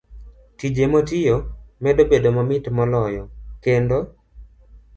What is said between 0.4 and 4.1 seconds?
Tije motiyo medo bedo mamit moloyo, kendo